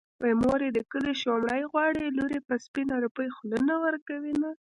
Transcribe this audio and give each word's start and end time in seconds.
مور 0.41 0.59
يې 0.65 0.69
د 0.75 0.79
کلي 0.91 1.13
شومړې 1.21 1.61
غواړي 1.71 2.05
لور 2.17 2.31
يې 2.35 2.41
په 2.47 2.55
سپينه 2.65 2.95
روپۍ 3.05 3.27
خوله 3.35 3.59
نه 3.69 3.75
ورکوينه 3.83 4.49